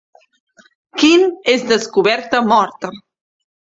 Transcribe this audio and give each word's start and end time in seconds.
Quinn 1.03 1.27
és 1.55 1.69
descoberta 1.75 2.45
morta. 2.53 2.95